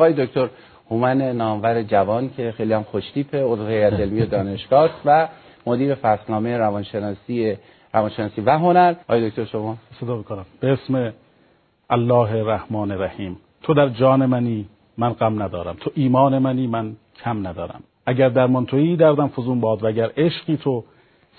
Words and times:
آقای 0.00 0.26
دکتر 0.26 0.48
هومن 0.90 1.22
نامور 1.22 1.82
جوان 1.82 2.30
که 2.36 2.52
خیلی 2.56 2.72
هم 2.72 2.82
خوشتیپه 2.82 3.44
عضو 3.44 3.66
هیئت 3.66 3.92
علمی 3.92 4.26
دانشگاه 4.26 4.90
و 5.04 5.28
مدیر 5.66 5.94
فصلنامه 5.94 6.56
روانشناسی 6.56 7.56
روانشناسی 7.94 8.40
و 8.40 8.58
هنر. 8.58 8.94
آقای 9.08 9.30
دکتر 9.30 9.44
شما؟ 9.44 9.76
صدا 10.00 10.16
بکنم 10.16 10.44
به 10.60 10.72
اسم 10.72 11.12
الله 11.90 12.44
رحمان 12.44 12.92
رحیم. 12.92 13.36
تو 13.62 13.74
در 13.74 13.88
جان 13.88 14.26
منی 14.26 14.66
من 14.98 15.12
غم 15.12 15.42
ندارم. 15.42 15.76
تو 15.80 15.90
ایمان 15.94 16.38
منی 16.38 16.66
من 16.66 16.96
کم 17.24 17.46
ندارم. 17.46 17.82
اگر 18.06 18.28
درمان 18.28 18.66
تویی 18.66 18.96
دردم 18.96 19.28
فزون 19.28 19.60
باد. 19.60 19.82
و 19.82 19.86
اگر 19.86 20.10
عشقی 20.16 20.56
تو 20.56 20.84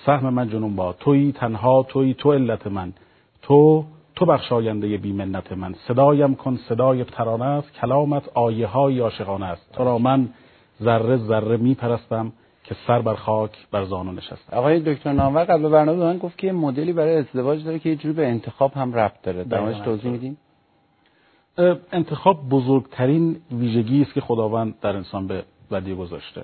سهم 0.05 0.33
من 0.33 0.49
جنون 0.49 0.75
باد. 0.75 0.95
تویی 0.99 1.31
تنها 1.31 1.83
تویی 1.83 2.13
تو 2.13 2.33
علت 2.33 2.67
من. 2.67 2.93
تو 3.41 3.85
تو 4.21 4.27
بخشاینده 4.27 4.97
بی 4.97 5.13
منت 5.13 5.51
من. 5.51 5.75
صدایم 5.87 6.35
کن 6.35 6.59
صدای 6.69 7.03
ترانه 7.03 7.45
است. 7.45 7.73
کلامت 7.73 8.29
آیه 8.33 8.67
های 8.67 8.99
عاشقانه 8.99 9.45
است. 9.45 9.71
تو 9.73 9.83
را 9.83 9.97
من 9.97 10.29
ذره 10.81 11.17
ذره 11.17 11.57
می 11.57 11.75
پرستم 11.75 12.31
که 12.63 12.75
سر 12.87 13.01
بر 13.01 13.15
خاک 13.15 13.51
بر 13.71 13.85
زانو 13.85 14.11
نشستم. 14.11 14.57
آقای 14.57 14.79
دکتر 14.79 15.11
نامور 15.11 15.43
قبل 15.43 15.69
برنامه 15.69 16.03
من 16.03 16.17
گفت 16.17 16.37
که 16.37 16.51
مدلی 16.51 16.93
برای 16.93 17.15
ازدواج 17.15 17.63
داره 17.63 17.79
که 17.79 17.89
یه 17.89 17.95
جوری 17.95 18.13
به 18.13 18.27
انتخاب 18.27 18.73
هم 18.73 18.93
ربط 18.93 19.21
داره. 19.21 19.43
در 19.43 19.73
توضیح 19.73 20.11
میدین؟ 20.11 20.37
انتخاب 21.91 22.49
بزرگترین 22.49 23.37
ویژگی 23.51 24.01
است 24.01 24.13
که 24.13 24.21
خداوند 24.21 24.75
در 24.81 24.95
انسان 24.95 25.27
به 25.27 25.43
ودیه 25.71 25.95
گذاشته. 25.95 26.43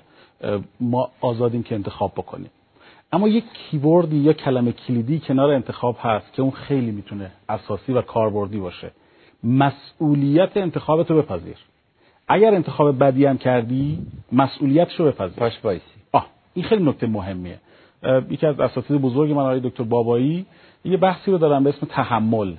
ما 0.80 1.10
آزادیم 1.20 1.62
که 1.62 1.74
انتخاب 1.74 2.12
بکنیم. 2.16 2.50
اما 3.12 3.28
یک 3.28 3.44
کیوردی 3.52 4.16
یا 4.16 4.32
کلمه 4.32 4.72
کلیدی 4.72 5.18
کنار 5.18 5.50
انتخاب 5.50 5.96
هست 6.00 6.32
که 6.32 6.42
اون 6.42 6.50
خیلی 6.50 6.90
می‌تونه 6.90 7.30
اساسی 7.48 7.92
و 7.92 8.02
کاربردی 8.02 8.58
باشه. 8.58 8.90
مسئولیت 9.44 10.56
انتخابتو 10.56 11.22
بپذیر. 11.22 11.56
اگر 12.28 12.54
انتخاب 12.54 12.98
بدی 12.98 13.24
هم 13.24 13.38
کردی 13.38 13.98
مسئولیتشو 14.32 15.04
بپذیر. 15.04 15.40
باش 15.40 15.58
بایسی 15.58 15.84
آه 16.12 16.26
این 16.54 16.64
خیلی 16.64 16.84
نکته 16.84 17.06
مهمیه. 17.06 17.58
یکی 18.30 18.46
از 18.46 18.60
اساتید 18.60 19.00
بزرگ 19.00 19.30
من 19.30 19.42
آقای 19.42 19.60
دکتر 19.60 19.84
بابایی 19.84 20.46
یه 20.84 20.96
بحثی 20.96 21.30
رو 21.30 21.38
دارم 21.38 21.64
به 21.64 21.70
اسم 21.70 21.86
تحمل. 21.86 22.54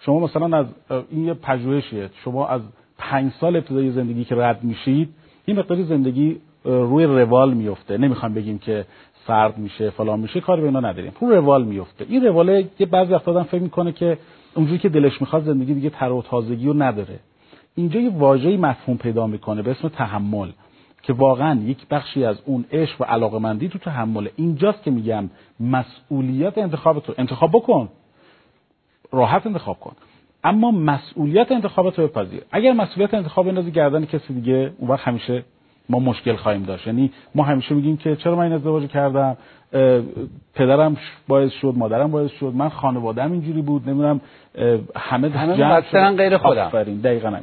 شما 0.00 0.20
مثلا 0.20 0.58
از 0.58 0.66
این 1.10 1.24
یه 1.24 1.34
پژوهشیه. 1.34 2.10
شما 2.24 2.48
از 2.48 2.60
پنج 2.98 3.32
سال 3.40 3.56
ابتدای 3.56 3.90
زندگی 3.90 4.24
که 4.24 4.34
رد 4.34 4.64
میشید 4.64 5.08
این 5.46 5.58
مقداری 5.58 5.84
زندگی 5.84 6.40
روی 6.64 7.04
روال 7.04 7.54
میفته. 7.54 7.98
نمی‌خوام 7.98 8.34
بگیم 8.34 8.58
که 8.58 8.84
سرد 9.26 9.58
میشه 9.58 9.90
فلان 9.90 10.20
میشه 10.20 10.40
کاری 10.40 10.60
به 10.60 10.66
اینا 10.66 10.80
نداریم. 10.80 11.12
روی 11.20 11.36
روال 11.36 11.64
میفته. 11.64 12.06
این 12.08 12.24
رواله 12.24 12.68
یه 12.78 12.86
بعضی 12.86 13.12
وقتا 13.12 13.30
آدم 13.30 13.42
فکر 13.42 13.62
می‌کنه 13.62 13.92
که 13.92 14.18
اونجوری 14.54 14.78
که 14.78 14.88
دلش 14.88 15.20
می‌خواد 15.20 15.44
زندگی 15.44 15.74
دیگه 15.74 15.90
تر 15.90 16.12
و 16.12 16.22
تازگی 16.22 16.66
رو 16.66 16.82
نداره. 16.82 17.18
اینجا 17.74 18.00
یه 18.00 18.10
واژه‌ای 18.10 18.56
مفهوم 18.56 18.96
پیدا 18.96 19.26
می‌کنه 19.26 19.62
به 19.62 19.70
اسم 19.70 19.88
تحمل 19.88 20.48
که 21.02 21.12
واقعا 21.12 21.60
یک 21.60 21.78
بخشی 21.90 22.24
از 22.24 22.36
اون 22.44 22.64
عشق 22.72 23.00
و 23.00 23.04
علاقمندی 23.04 23.68
تو 23.68 23.78
تحمله. 23.78 24.30
اینجاست 24.36 24.82
که 24.82 24.90
میگم 24.90 25.30
مسئولیت 25.60 26.58
انتخاب 26.58 27.00
تو 27.00 27.14
انتخاب 27.18 27.50
بکن. 27.50 27.88
راحت 29.12 29.46
انتخاب 29.46 29.80
کن. 29.80 29.92
اما 30.44 30.70
مسئولیت 30.70 31.52
انتخابات 31.52 31.98
رو 31.98 32.08
بپذیر. 32.08 32.42
اگر 32.50 32.72
مسئولیت 32.72 33.14
انتخاب 33.14 33.46
بندازی 33.46 33.70
گردن 33.70 34.04
کسی 34.04 34.34
دیگه 34.34 34.72
اون 34.78 34.90
وقت 34.90 35.08
همیشه 35.08 35.44
ما 35.88 35.98
مشکل 35.98 36.36
خواهیم 36.36 36.62
داشت. 36.62 36.86
یعنی 36.86 37.10
ما 37.34 37.42
همیشه 37.42 37.74
میگیم 37.74 37.96
که 37.96 38.16
چرا 38.16 38.36
من 38.36 38.42
این 38.42 38.52
ازدواج 38.52 38.86
کردم؟ 38.86 39.36
پدرم 40.54 40.96
باعث 41.28 41.52
شد 41.52 41.74
مادرم 41.76 42.10
باعث 42.10 42.30
شد. 42.30 42.52
من 42.54 42.68
خانواده‌ام 42.68 43.32
اینجوری 43.32 43.62
بود 43.62 43.88
نمی‌دونم 43.88 44.20
همه 44.96 45.28
همه 45.28 45.56
جمع 45.56 46.16
غیر 46.16 46.36
خودم. 46.36 46.66
آفرین 46.66 46.96
دقیقاً. 46.96 47.38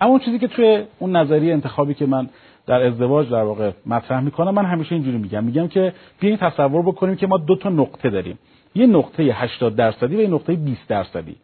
اما 0.00 0.10
اون 0.10 0.20
چیزی 0.20 0.38
که 0.38 0.48
توی 0.48 0.82
اون 0.98 1.16
نظریه 1.16 1.52
انتخابی 1.52 1.94
که 1.94 2.06
من 2.06 2.28
در 2.66 2.82
ازدواج 2.82 3.30
در 3.30 3.42
واقع 3.42 3.70
مطرح 3.86 4.20
می‌کنم 4.20 4.54
من 4.54 4.64
همیشه 4.64 4.94
اینجوری 4.94 5.18
میگم. 5.18 5.44
میگم 5.44 5.68
که 5.68 5.92
بیاین 6.20 6.36
تصور 6.36 6.82
بکنیم 6.82 7.16
که 7.16 7.26
ما 7.26 7.36
دو 7.36 7.56
تا 7.56 7.68
نقطه 7.70 8.10
داریم. 8.10 8.38
یه 8.74 8.86
نقطه 8.86 9.22
80 9.22 9.76
درصدی 9.76 10.16
و 10.16 10.20
یه 10.20 10.28
نقطه 10.28 10.52
20 10.52 10.88
درصدی. 10.88 11.36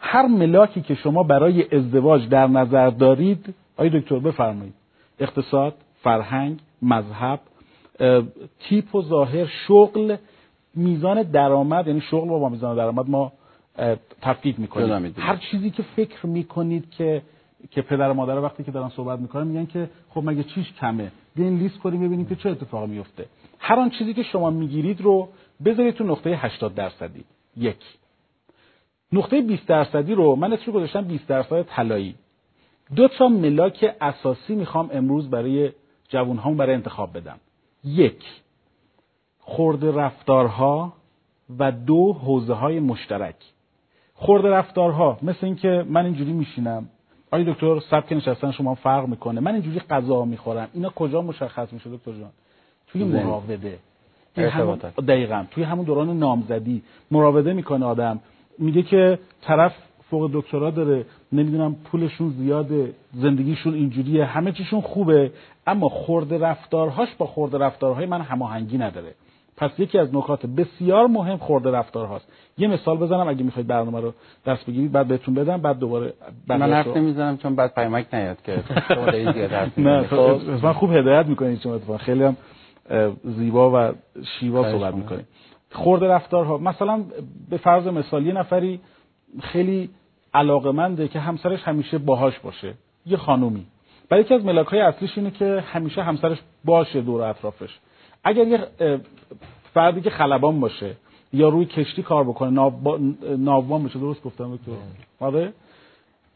هر 0.00 0.26
ملاکی 0.26 0.80
که 0.80 0.94
شما 0.94 1.22
برای 1.22 1.76
ازدواج 1.76 2.28
در 2.28 2.46
نظر 2.46 2.90
دارید 2.90 3.54
آقای 3.76 4.00
دکتر 4.00 4.18
بفرمایید. 4.18 4.74
اقتصاد 5.20 5.74
فرهنگ 6.02 6.58
مذهب 6.82 7.40
تیپ 8.60 8.94
و 8.94 9.02
ظاهر 9.02 9.46
شغل 9.46 10.16
میزان 10.74 11.22
درآمد 11.22 11.86
یعنی 11.86 12.00
شغل 12.00 12.28
با 12.28 12.48
میزان 12.48 12.76
درآمد 12.76 13.10
ما 13.10 13.32
تفکیک 14.22 14.60
می‌کنیم. 14.60 15.14
هر 15.18 15.36
چیزی 15.36 15.70
که 15.70 15.82
فکر 15.82 16.26
می‌کنید 16.26 16.90
که 16.90 17.22
که 17.70 17.82
پدر 17.82 18.10
و 18.10 18.14
مادر 18.14 18.38
وقتی 18.38 18.64
که 18.64 18.70
دارن 18.70 18.88
صحبت 18.88 19.18
می‌کنن 19.18 19.46
میگن 19.46 19.66
که 19.66 19.90
خب 20.10 20.22
مگه 20.24 20.42
چیش 20.42 20.72
کمه؟ 20.72 21.12
بیاین 21.34 21.58
لیست 21.58 21.78
کنیم 21.78 22.00
ببینیم 22.00 22.26
که 22.26 22.36
چه 22.36 22.50
اتفاقی 22.50 22.86
میفته 22.86 23.26
هر 23.58 23.78
آن 23.78 23.90
چیزی 23.90 24.14
که 24.14 24.22
شما 24.22 24.50
می‌گیرید 24.50 25.00
رو 25.00 25.28
بذارید 25.64 25.94
تو 25.94 26.04
نقطه 26.04 26.30
80 26.30 26.74
درصدی. 26.74 27.24
یک. 27.56 27.76
نقطه 29.12 29.40
20 29.40 29.66
درصدی 29.66 30.14
رو 30.14 30.36
من 30.36 30.52
اسمش 30.52 30.68
گذاشتم 30.68 31.04
20 31.04 31.26
درصد 31.26 31.62
طلایی. 31.62 32.14
دو 32.96 33.08
تا 33.08 33.28
ملاک 33.28 33.96
اساسی 34.00 34.54
می‌خوام 34.54 34.90
امروز 34.92 35.30
برای 35.30 35.70
جوانهام 36.08 36.56
برای 36.56 36.74
انتخاب 36.74 37.16
بدم. 37.16 37.38
یک 37.84 38.24
خورد 39.38 39.84
رفتارها 39.84 40.92
و 41.58 41.72
دو 41.72 42.12
حوزه 42.12 42.54
های 42.54 42.80
مشترک. 42.80 43.36
خورد 44.14 44.46
رفتارها 44.46 45.18
مثل 45.22 45.46
اینکه 45.46 45.84
من 45.88 46.04
اینجوری 46.04 46.32
میشینم 46.32 46.88
آیا 47.30 47.52
دکتر 47.52 47.80
سبک 47.80 48.12
نشستن 48.12 48.50
شما 48.50 48.74
فرق 48.74 49.06
می‌کنه 49.06 49.40
من 49.40 49.52
اینجوری 49.52 49.80
غذا 49.80 50.24
می‌خورم 50.24 50.68
اینا 50.74 50.90
کجا 50.90 51.22
مشخص 51.22 51.72
میشه 51.72 51.90
دکتر 51.90 52.12
جان؟ 52.12 52.30
توی 52.86 53.04
مراوده. 53.04 53.78
دقیقا. 55.08 55.44
توی 55.50 55.64
همون 55.64 55.84
دوران 55.84 56.18
نامزدی 56.18 56.82
مراوده 57.10 57.52
می‌کنه 57.52 57.86
آدم. 57.86 58.20
میگه 58.58 58.82
که 58.82 59.18
طرف 59.42 59.74
فوق 60.10 60.30
دکترا 60.32 60.70
داره 60.70 61.04
نمی‌دونم 61.32 61.76
پولشون 61.84 62.28
زیاده 62.28 62.94
زندگیشون 63.12 63.74
اینجوریه 63.74 64.24
همه 64.24 64.52
چیشون 64.52 64.80
خوبه 64.80 65.32
اما 65.66 65.88
خورده 65.88 66.38
رفتارهاش 66.38 67.08
با 67.18 67.26
خورده 67.26 67.58
رفتارهای 67.58 68.06
من 68.06 68.20
هماهنگی 68.20 68.78
نداره. 68.78 69.14
پس 69.56 69.70
یکی 69.78 69.98
از 69.98 70.14
نکات 70.14 70.46
بسیار 70.46 71.06
مهم 71.06 71.36
خورده 71.36 71.70
رفتارهاست. 71.70 72.32
یه 72.58 72.68
مثال 72.68 72.96
بزنم 72.96 73.28
اگه 73.28 73.42
می‌خواید 73.42 73.66
برنامه 73.66 74.00
رو 74.00 74.12
دست 74.46 74.66
بگیرید 74.66 74.92
بعد 74.92 75.08
بهتون 75.08 75.34
بدم 75.34 75.56
بعد 75.56 75.78
دوباره 75.78 76.12
من 76.48 76.72
حرف 76.72 76.96
نمی‌زنم 76.96 77.36
چون 77.36 77.54
بعد 77.54 77.74
پیامک 77.74 78.06
نیاد 78.12 78.42
که 78.42 78.62
نه 79.78 80.02
خب، 80.06 80.40
من 80.62 80.72
خوب 80.72 80.92
هدایت 80.92 81.26
می‌کنید 81.26 81.60
شما 81.60 81.98
خیلی 81.98 82.22
هم 82.24 82.36
زیبا 83.24 83.90
و 83.90 83.92
شیوا 84.40 84.72
صحبت 84.72 84.94
می‌کنید. 84.94 85.24
خورده 85.72 86.08
رفتارها. 86.08 86.58
مثلا 86.58 87.04
به 87.50 87.56
فرض 87.56 87.86
مثال 87.86 88.26
یه 88.26 88.32
نفری 88.32 88.80
خیلی 89.40 89.90
علاقمنده 90.34 91.08
که 91.08 91.20
همسرش 91.20 91.62
همیشه 91.62 91.98
باهاش 91.98 92.38
باشه. 92.38 92.74
یه 93.06 93.16
خانومی. 93.16 93.66
برای 94.08 94.24
یکی 94.24 94.34
از 94.34 94.44
ملاک 94.44 94.66
های 94.66 94.80
اصلیش 94.80 95.18
اینه 95.18 95.30
که 95.30 95.64
همیشه 95.66 96.02
همسرش 96.02 96.38
باشه 96.64 97.00
دور 97.00 97.22
اطرافش. 97.22 97.78
اگر 98.24 98.46
یه 98.46 98.66
فردی 99.74 100.00
که 100.00 100.10
خلبان 100.10 100.60
باشه 100.60 100.96
یا 101.32 101.48
روی 101.48 101.64
کشتی 101.64 102.02
کار 102.02 102.24
بکنه 102.24 102.50
ناوبان 103.36 103.84
بشه 103.84 103.98
درست 103.98 104.22
گفتم 104.22 104.56
تو 104.56 104.76
آره. 105.20 105.52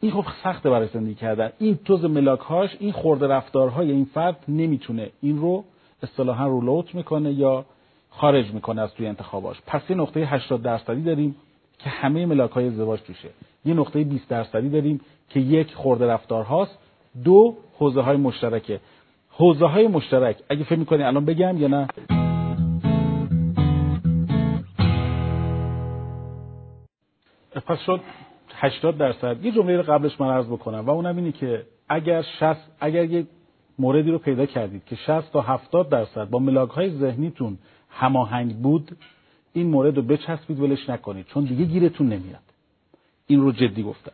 این 0.00 0.12
خب 0.12 0.24
سخته 0.44 0.70
برای 0.70 0.88
زندگی 0.88 1.14
کردن. 1.14 1.52
این 1.58 1.78
توز 1.84 2.04
ملاک 2.04 2.40
هاش 2.40 2.76
این 2.80 2.92
خورده 2.92 3.26
رفتارهای 3.26 3.90
این 3.90 4.04
فرد 4.04 4.44
نمی‌تونه. 4.48 5.10
این 5.20 5.38
رو 5.38 5.64
اصطلاحا 6.02 6.46
رولوت 6.46 6.94
می‌کنه 6.94 7.32
یا 7.32 7.64
خارج 8.10 8.52
می‌کنه 8.52 8.82
از 8.82 8.94
توی 8.94 9.06
انتخاباش. 9.06 9.56
پس 9.66 9.90
یه 9.90 9.96
نقطه 9.96 10.20
80 10.20 10.62
درصدی 10.62 11.02
داریم 11.02 11.36
که 11.78 11.90
همه 11.90 12.26
ملاک 12.26 12.50
های 12.50 12.66
ازدواج 12.66 13.00
توشه. 13.00 13.28
یه 13.64 13.74
نقطه 13.74 14.04
20 14.04 14.28
درصدی 14.28 14.68
داریم 14.68 15.00
که 15.28 15.40
یک 15.40 15.74
خورده 15.74 16.06
رفتار 16.06 16.44
هاست. 16.44 16.78
دو 17.24 17.56
حوزه 17.78 18.00
های 18.00 18.16
مشترکه. 18.16 18.80
حوزه 19.30 19.66
های 19.66 19.88
مشترک. 19.88 20.36
اگه 20.48 20.64
فکر 20.64 20.78
می‌کنی 20.78 21.02
الان 21.02 21.24
بگم 21.24 21.58
یا 21.58 21.68
نه؟ 21.68 21.86
پس 27.66 27.78
شد 27.86 28.00
80 28.54 28.98
درصد. 28.98 29.44
یه 29.44 29.52
جمله 29.52 29.76
رو 29.76 29.82
قبلش 29.82 30.20
من 30.20 30.28
عرض 30.28 30.46
بکنم 30.46 30.86
و 30.86 30.90
اونم 30.90 31.16
اینه 31.16 31.32
که 31.32 31.66
اگر 31.88 32.22
60 32.22 32.56
اگر 32.80 33.04
یه 33.04 33.26
موردی 33.78 34.10
رو 34.10 34.18
پیدا 34.18 34.46
کردید 34.46 34.84
که 34.84 34.96
60 34.96 35.32
تا 35.32 35.40
70 35.40 35.88
درصد 35.88 36.30
با 36.30 36.38
ملاک 36.38 36.70
های 36.70 36.90
ذهنیتون 36.90 37.58
هماهنگ 37.90 38.56
بود 38.56 38.96
این 39.52 39.66
مورد 39.66 39.96
رو 39.96 40.02
بچسبید 40.02 40.60
ولش 40.60 40.90
نکنید 40.90 41.26
چون 41.26 41.44
دیگه 41.44 41.64
گیرتون 41.64 42.06
نمیاد. 42.06 42.51
این 43.32 43.40
رو 43.40 43.52
جدی 43.52 43.82
گفتم. 43.82 44.12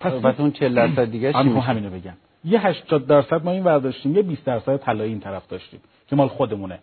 پس 0.00 0.12
و 0.12 0.42
اون 0.42 0.52
40 0.52 0.74
درصد 0.74 1.10
دیگه 1.10 1.32
چی 1.32 1.38
همینو 1.38 1.90
بگم. 1.90 2.16
یه 2.44 2.66
80 2.66 3.06
درصد 3.06 3.44
ما 3.44 3.50
این 3.50 3.64
ورداشتیم 3.64 4.16
یه 4.16 4.22
20 4.22 4.44
درصد 4.44 4.76
طلایی 4.76 5.10
این 5.10 5.20
طرف 5.20 5.48
داشتیم 5.48 5.80
که 6.08 6.16
مال 6.16 6.28
خودمونه. 6.28 6.78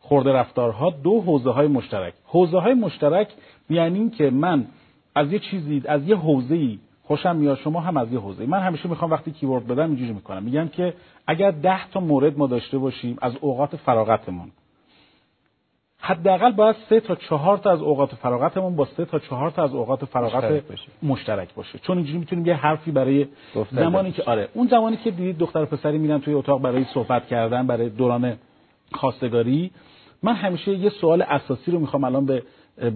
خورده 0.00 0.32
رفتارها 0.32 0.90
دو 0.90 1.20
حوزه 1.20 1.50
های 1.50 1.68
مشترک. 1.68 2.14
حوزه 2.24 2.58
های 2.58 2.74
مشترک 2.74 3.28
یعنی 3.70 4.10
که 4.10 4.30
من 4.30 4.66
از 5.14 5.32
یه 5.32 5.38
چیزی 5.38 5.82
از 5.86 6.08
یه 6.08 6.16
حوزه‌ای 6.16 6.78
خوشم 7.04 7.36
میاد 7.36 7.58
شما 7.58 7.80
هم 7.80 7.96
از 7.96 8.12
یه 8.12 8.18
حوزه 8.18 8.46
من 8.46 8.60
همیشه 8.60 8.88
می‌خوام 8.88 9.10
وقتی 9.10 9.30
کیورد 9.30 9.66
بدم 9.66 9.86
اینجوری 9.86 10.12
می‌کنم. 10.12 10.42
میگم 10.42 10.68
که 10.68 10.94
اگر 11.26 11.50
ده 11.50 11.88
تا 11.88 12.00
مورد 12.00 12.38
ما 12.38 12.46
داشته 12.46 12.78
باشیم 12.78 13.16
از 13.22 13.32
اوقات 13.40 13.76
فراغتمون. 13.76 14.50
حداقل 16.00 16.52
باید 16.52 16.76
سه 16.88 17.00
تا 17.00 17.14
چهار 17.14 17.58
تا 17.58 17.70
از 17.70 17.82
اوقات 17.82 18.14
فراغتمون 18.14 18.76
با 18.76 18.84
سه 18.84 19.04
تا 19.04 19.18
چهار 19.18 19.50
تا 19.50 19.64
از 19.64 19.74
اوقات 19.74 20.04
فراغت 20.04 20.44
مشترک 20.44 20.62
باشه. 20.62 20.88
مشترک 21.02 21.54
باشه. 21.54 21.78
چون 21.78 21.96
اینجوری 21.96 22.18
می‌تونیم 22.18 22.46
یه 22.46 22.54
حرفی 22.54 22.90
برای 22.90 23.26
زمانی 23.70 24.12
که 24.12 24.22
آره 24.22 24.48
اون 24.54 24.68
زمانی 24.68 24.96
که 24.96 25.10
دیدید 25.10 25.38
دختر 25.38 25.62
و 25.62 25.66
پسری 25.66 25.98
میرن 25.98 26.20
توی 26.20 26.34
اتاق 26.34 26.60
برای 26.60 26.84
صحبت 26.94 27.26
کردن 27.26 27.66
برای 27.66 27.88
دوران 27.88 28.36
خواستگاری 28.92 29.70
من 30.22 30.34
همیشه 30.34 30.74
یه 30.74 30.90
سوال 30.90 31.22
اساسی 31.22 31.70
رو 31.70 31.78
می‌خوام 31.78 32.04
الان 32.04 32.26
به 32.26 32.42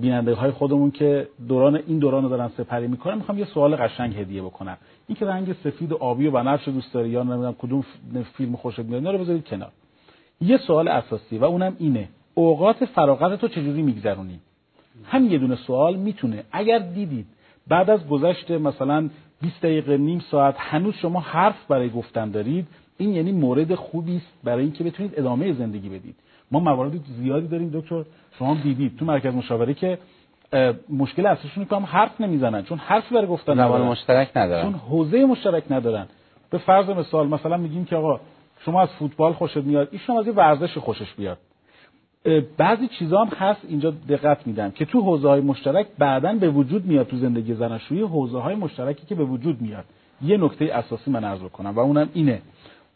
بیننده 0.00 0.34
های 0.34 0.50
خودمون 0.50 0.90
که 0.90 1.28
دوران 1.48 1.80
این 1.86 1.98
دوران 1.98 2.22
رو 2.22 2.28
دارن 2.28 2.48
سپری 2.48 2.86
می‌کنن 2.86 3.14
می‌خوام 3.14 3.38
یه 3.38 3.44
سوال 3.44 3.76
قشنگ 3.76 4.16
هدیه 4.16 4.42
بکنم. 4.42 4.76
این 5.06 5.16
که 5.16 5.26
رنگ 5.26 5.52
سفید 5.52 5.92
و 5.92 5.96
آبی 5.96 6.26
و 6.26 6.30
بنفش 6.30 6.68
دوست 6.68 6.94
داری 6.94 7.08
یا 7.08 7.22
نمی‌دونم 7.22 7.54
کدوم 7.58 7.84
فیلم 8.36 8.56
خوشت 8.56 8.78
میاد 8.78 9.06
رو 9.06 9.18
بذارید 9.18 9.44
کنار. 9.44 9.70
یه 10.40 10.56
سوال 10.56 10.88
اساسی 10.88 11.38
و 11.38 11.44
اونم 11.44 11.76
اینه. 11.78 12.08
اوقات 12.34 12.84
فراغت 12.84 13.40
تو 13.40 13.48
چجوری 13.48 13.82
میگذرونی؟ 13.82 14.40
هم 15.04 15.26
یه 15.32 15.38
دونه 15.38 15.56
سوال 15.56 15.96
می‌تونه. 15.96 16.44
اگر 16.52 16.78
دیدید 16.78 17.26
بعد 17.68 17.90
از 17.90 18.08
گذشت 18.08 18.50
مثلا 18.50 19.08
20 19.40 19.62
دقیقه 19.62 19.96
نیم 19.96 20.18
ساعت 20.30 20.54
هنوز 20.58 20.94
شما 20.94 21.20
حرف 21.20 21.66
برای 21.68 21.90
گفتن 21.90 22.30
دارید 22.30 22.66
این 22.98 23.12
یعنی 23.12 23.32
مورد 23.32 23.74
خوبی 23.74 24.16
است 24.16 24.32
برای 24.44 24.62
اینکه 24.62 24.84
بتونید 24.84 25.18
ادامه 25.18 25.52
زندگی 25.52 25.88
بدید. 25.88 26.14
ما 26.50 26.60
موارد 26.60 26.92
زیادی 27.18 27.48
داریم 27.48 27.70
دکتر. 27.74 28.04
شما 28.38 28.54
دیدید 28.62 28.96
تو 28.96 29.04
مرکز 29.04 29.34
مشاوره 29.34 29.74
که 29.74 29.98
مشکل 30.88 31.26
اصلیشون 31.26 31.64
که 31.64 31.76
هم 31.76 31.84
حرف 31.84 32.20
نمی‌زنن 32.20 32.62
چون 32.62 32.78
حرفی 32.78 33.14
برای 33.14 33.26
گفتن 33.26 33.54
زبان 33.54 33.82
مشترک 33.82 34.36
ندارن. 34.36 34.62
چون 34.62 34.74
حوزه 34.74 35.24
مشترک 35.24 35.64
ندارن. 35.70 36.06
به 36.50 36.58
فرض 36.58 36.88
مثال 36.88 37.28
مثلا 37.28 37.56
میگیم 37.56 37.84
که 37.84 37.96
آقا 37.96 38.20
شما 38.64 38.82
از 38.82 38.88
فوتبال 38.88 39.32
خوشت 39.32 39.56
میاد 39.56 39.88
ایشون 39.90 40.16
از 40.16 40.26
یه 40.26 40.32
ورزش 40.32 40.78
خوشش 40.78 41.14
بیاد. 41.14 41.38
بعضی 42.58 42.88
چیزا 42.88 43.24
هم 43.24 43.28
هست 43.36 43.60
اینجا 43.68 43.90
دقت 44.08 44.46
میدم 44.46 44.70
که 44.70 44.84
تو 44.84 45.00
حوزه 45.00 45.28
های 45.28 45.40
مشترک 45.40 45.86
بعدا 45.98 46.32
به 46.32 46.50
وجود 46.50 46.86
میاد 46.86 47.06
تو 47.06 47.16
زندگی 47.16 47.54
زناشویی 47.54 48.02
حوزه 48.02 48.38
های 48.38 48.54
مشترکی 48.54 49.06
که 49.06 49.14
به 49.14 49.24
وجود 49.24 49.60
میاد. 49.60 49.84
یه 50.22 50.36
نکته 50.36 50.64
اساسی 50.64 51.10
من 51.10 51.24
عرض 51.24 51.40
کنم 51.40 51.70
و 51.70 51.78
اونم 51.78 52.08
اینه. 52.14 52.42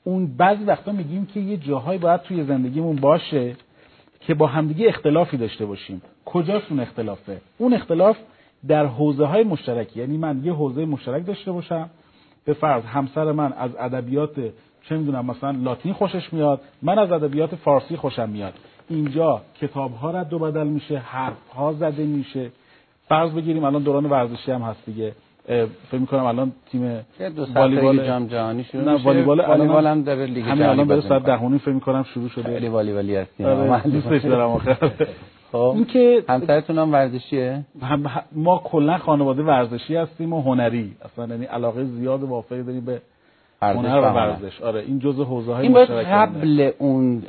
اون 0.05 0.37
بعضی 0.37 0.65
وقتا 0.65 0.93
میگیم 0.93 1.27
که 1.27 1.41
یه 1.41 1.57
جاهایی 1.57 1.99
باید 1.99 2.21
توی 2.23 2.45
زندگیمون 2.45 2.97
باشه 2.97 3.57
که 4.21 4.35
با 4.35 4.47
همدیگه 4.47 4.89
اختلافی 4.89 5.37
داشته 5.37 5.67
باشیم. 5.67 6.03
کجاشون 6.25 6.81
اختلافه؟ 6.81 7.41
اون 7.59 7.75
اختلاف 7.75 8.17
در 8.69 8.87
حوزه 8.87 9.25
های 9.25 9.45
مشترکی. 9.45 10.01
یعنی 10.01 10.17
من 10.17 10.45
یه 10.45 10.53
حوزه 10.53 10.85
مشترک 10.85 11.27
داشته 11.27 11.53
باشم 11.53 11.91
به 12.45 12.53
فرض 12.53 12.85
همسر 12.85 13.33
من 13.33 13.53
از 13.53 13.71
ادبیات 13.79 14.35
چه 14.89 14.97
می‌دونم 14.97 15.27
مثلا 15.27 15.51
لاتین 15.51 15.93
خوشش 15.93 16.33
میاد 16.33 16.61
من 16.83 16.99
از 16.99 17.13
ادبیات 17.13 17.55
فارسی 17.55 17.97
خوشم 17.97 18.29
میاد. 18.29 18.55
اینجا 18.89 19.41
کتاب 19.61 19.95
ها 19.95 20.11
رد 20.11 20.33
و 20.33 20.39
بدل 20.39 20.67
میشه 20.67 20.99
حرف 20.99 21.49
ها 21.57 21.73
زده 21.73 22.05
میشه. 22.05 22.51
فرض 23.09 23.33
بگیریم 23.33 23.65
الان 23.65 23.83
دوران 23.83 24.07
ورزشی 24.07 24.53
هم 24.53 24.63
هست 24.63 24.87
دیگه. 24.87 25.13
فکر 25.91 26.01
می‌کنم 26.01 26.25
الان 26.25 26.53
تیم 26.71 27.01
والیبال 27.55 28.07
جام 28.07 28.27
جهانی 28.27 28.65
شروع 28.65 28.93
میشه. 28.93 29.05
والیبال 29.05 29.41
والیبال 29.41 29.87
هم 29.87 30.03
داره 30.03 30.27
لیگ 30.27 30.45
همین 30.45 30.63
الان 30.63 30.89
به 30.89 31.01
ساعت 31.01 31.25
دهونی 31.25 31.59
فکر 31.59 31.71
می‌کنم 31.71 32.03
شروع 32.03 32.29
شده. 32.29 32.43
خیلی 32.43 32.69
والیبالی 32.69 33.17
هستیم 33.17 33.47
آره، 33.47 33.83
دوستش 33.83 34.23
دارم 34.23 34.51
آخه. 34.51 34.75
خب 35.53 35.73
این 35.75 35.85
که 35.85 36.25
همسرتون 36.29 36.79
هم 36.79 36.93
ورزشیه 36.93 37.65
هم 37.83 38.05
ما 38.33 38.63
کلا 38.65 38.99
خانواده 38.99 39.43
ورزشی 39.43 39.97
هستیم 39.97 40.33
و 40.33 40.43
هنری. 40.43 40.97
اصلا 41.05 41.27
یعنی 41.27 41.45
علاقه 41.45 41.85
زیاد 41.85 42.23
و 42.23 42.27
وافری 42.27 42.63
داریم 42.63 42.85
به 42.85 43.01
هنر 43.73 43.99
و 43.99 44.03
ورزش. 44.03 44.61
آره 44.61 44.81
این 44.81 44.99
جزء 44.99 45.25
حوزه 45.25 45.53
های 45.53 45.63
این 45.63 45.73
باید 45.73 45.91
مشترک 45.91 46.07
قبل 46.07 46.71
اون 46.79 47.23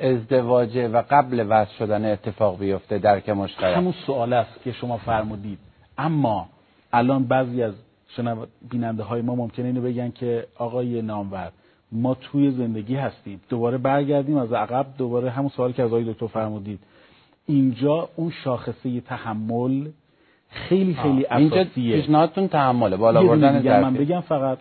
ازدواجه 0.00 0.88
و 0.88 1.02
قبل 1.10 1.46
وضع 1.48 1.70
شدن 1.78 2.12
اتفاق 2.12 2.58
بیفته 2.58 2.98
درک 2.98 3.28
مشترک. 3.28 3.76
همون 3.76 3.94
سوال 4.06 4.32
است 4.32 4.62
که 4.64 4.72
شما 4.72 4.96
فرمودید. 4.96 5.58
اما 5.98 6.48
الان 6.92 7.24
بعضی 7.24 7.62
از 7.62 7.74
شنو 8.08 8.46
بیننده 8.70 9.02
های 9.02 9.22
ما 9.22 9.34
ممکنه 9.34 9.66
اینو 9.66 9.80
بگن 9.80 10.10
که 10.10 10.46
آقای 10.58 11.02
نامور 11.02 11.50
ما 11.92 12.14
توی 12.14 12.50
زندگی 12.50 12.96
هستیم. 12.96 13.40
دوباره 13.48 13.78
برگردیم 13.78 14.36
از 14.36 14.52
عقب. 14.52 14.86
دوباره 14.98 15.30
همون 15.30 15.48
سوالی 15.48 15.72
که 15.72 15.82
از 15.82 15.88
آقای 15.88 16.04
دکتر 16.04 16.26
فرمودید. 16.26 16.78
اینجا 17.46 18.08
اون 18.16 18.30
شاخصه 18.44 19.00
تحمل 19.00 19.88
خیلی 20.50 20.94
خیلی 20.94 21.26
اینجا 21.30 21.60
اساسیه. 21.60 21.96
پیشنهادتون 21.96 22.48
تحمله 22.48 22.96
بالا 22.96 23.22
بردن 23.22 23.80
من. 23.80 23.94
بگم 23.94 24.20
فقط. 24.20 24.58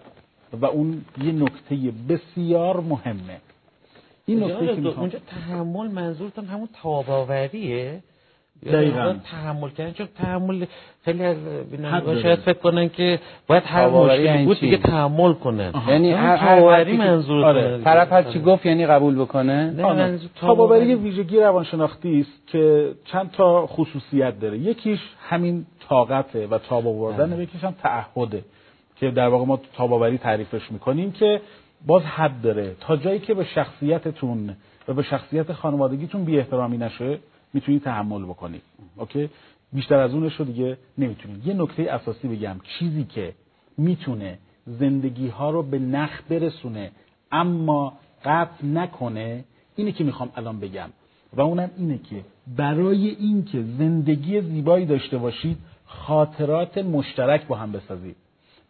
و 0.62 0.66
اون 0.66 1.01
یه 1.24 1.31
نکته 1.31 1.75
بسیار 2.10 2.80
مهمه 2.80 3.38
این 4.25 4.44
نکته 4.44 4.81
که 4.81 5.00
اونجا 5.00 5.19
تحمل 5.28 5.88
منظورتون 5.92 6.46
همون 6.46 6.69
تاباوریه 6.84 8.00
یا 8.63 8.72
دقیقاً. 8.72 9.16
تحمل 9.31 9.69
کردن 9.69 9.92
چون 9.92 10.07
تحمل 10.18 10.66
خیلی 11.06 11.24
از 11.25 11.38
بینندگان. 11.72 12.22
شاید 12.22 12.40
فکر 12.40 12.57
کنن 12.57 12.90
که 12.90 13.19
باید 13.48 13.63
هر 13.66 13.90
مشکلی 13.90 14.24
یعنی 14.24 14.46
بود؟ 14.46 14.60
دیگه 14.60 14.78
تحمل 14.78 15.34
کنن. 15.34 15.74
یعنی 15.88 16.13
که- 16.13 16.94
منظور 16.98 17.46
آره. 17.46 17.81
طرف 17.84 18.12
هر 18.12 18.24
چی 18.24 18.40
گفت 18.42 18.66
یعنی 18.66 18.86
قبول 18.86 19.16
بکنه 19.16 19.72
نه، 19.72 19.84
آره. 19.84 19.96
منظور 19.98 20.30
تاباوری 20.36 20.88
یه. 20.90 20.96
ویژگی 20.96 21.40
روانشناختی 21.40 22.19
است 22.19 22.48
که 22.48 22.92
چند 23.06 23.31
تا 23.31 23.68
خصوصیت 23.68 24.40
داره 24.40 24.57
یکیش 24.57 25.00
همین 25.30 25.66
طاقته 25.90 26.48
و 26.48 26.57
تاب 26.57 26.88
آوردن 26.88 27.34
و 27.34 27.42
یکیش 27.42 27.63
هم 27.63 27.75
تعهده 27.84 28.44
که 29.00 29.12
در 29.12 29.28
واقع 29.28 29.46
ما 29.46 29.60
تاباوری 29.74 30.18
تعریفش 30.18 30.72
می‌کنیم 30.72 31.12
که 31.12 31.42
باز 31.86 32.04
حد 32.04 32.42
داره. 32.42 32.75
تا 32.80 32.98
جایی 32.98 33.19
که 33.19 33.34
به 33.34 33.44
شخصیتتون 33.44 34.56
و 34.88 34.94
به 34.94 35.04
شخصیت 35.04 35.54
خانوادگیتون 35.54 36.25
بی 36.25 36.38
احترامی 36.38 36.78
نشه 36.78 37.19
می‌تونید 37.54 37.84
تحمل 37.84 38.24
بکنید. 38.24 38.62
اوکی؟ 38.98 39.30
بیشتر 39.74 39.96
از 39.96 40.13
اونش 40.13 40.36
رو 40.36 40.46
دیگه 40.46 40.78
نمی‌تونید. 40.98 41.48
یه 41.48 41.54
نکته 41.54 41.84
اساسی 41.84 42.28
بگم. 42.28 42.56
چیزی 42.63 43.04
که 43.04 43.34
می‌تونه 43.78 44.38
زندگی 44.66 45.28
ها 45.28 45.50
رو 45.50 45.63
به 45.63 45.80
نخ 45.80 46.22
برسونه 46.30 46.92
اما 47.31 47.94
قطع 48.25 48.66
نکنه 48.66 49.44
اینه 49.75 49.92
که 49.92 50.04
می‌خوام 50.04 50.30
الان 50.36 50.60
بگم. 50.60 50.90
و 51.34 51.42
اونم 51.42 51.72
اینه 51.78 51.98
که 51.98 52.24
برای 52.57 53.10
اینکه 53.10 53.63
زندگی 53.78 54.41
زیبایی 54.41 54.86
داشته 54.86 55.18
باشید 55.18 55.58
خاطرات 55.86 56.77
مشترک 56.77 57.48
با 57.48 57.56
هم 57.56 57.72
بسازید. 57.72 58.15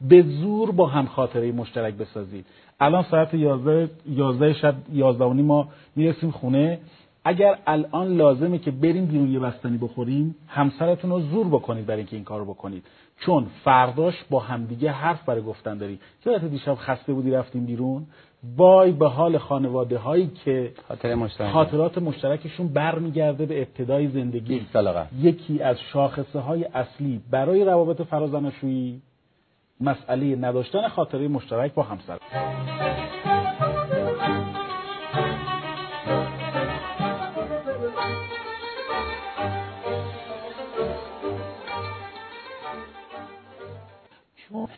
به 0.02 0.22
زور 0.22 0.72
با 0.72 0.88
هم 0.88 1.06
خاطره 1.06 1.52
مشترک 1.52 1.94
بسازید. 1.94 2.46
الان 2.80 3.04
ساعت 3.12 3.34
11 3.34 3.90
11 4.10 4.54
شب 4.54 4.76
11 4.94 5.26
و 5.26 5.34
ما 5.34 5.68
می‌رسیم 5.96 6.32
خونه. 6.32 6.80
اگر 7.26 7.58
الان 7.68 8.08
لازمه 8.08 8.58
که 8.58 8.72
بریم 8.72 9.06
بیرون 9.06 9.32
یه 9.32 9.40
بستنی 9.40 9.78
بخوریم 9.78 10.36
همسرتون 10.48 11.10
رو 11.10 11.20
زور 11.20 11.48
بکنید 11.48 11.86
برای 11.86 11.98
اینکه 11.98 12.16
این 12.16 12.26
کارو 12.26 12.46
بکنید. 12.46 12.84
چون 13.20 13.46
فرداش 13.64 14.14
با 14.30 14.40
همدیگه 14.40 14.92
حرف 14.92 15.26
برای 15.26 15.42
گفتن 15.42 15.78
داریم. 15.78 16.00
یادت 16.26 16.46
دیشب 16.46 16.76
خسته 16.76 17.14
بودی 17.14 17.32
رفتیم 17.32 17.66
بیرون؟ 17.66 18.06
وای 18.58 18.92
به 18.92 19.08
حال 19.08 19.38
خانواده 19.38 19.98
هایی 19.98 20.32
که 20.46 20.72
خاطر 20.88 21.16
مشترک. 21.16 21.52
خاطرات 21.52 21.98
مشترکشون 21.98 22.68
برمیگرده 22.68 23.46
به 23.46 23.62
ابتدای 23.62 24.08
زندگی. 24.08 24.60
20 24.60 24.74
سال 24.74 24.88
قبل 24.88 25.08
یکی 25.22 25.62
از 25.62 25.78
شاخصه 25.94 26.40
های 26.40 26.64
اصلی 26.64 27.22
برای 27.32 27.66
روابط 27.66 28.02
فرازناشویی 28.02 29.02
مسئله 29.82 30.36
نداشتن 30.36 30.88
خاطره 30.88 31.28
مشترک 31.28 31.74
با 31.74 31.84
همسر 31.84 32.18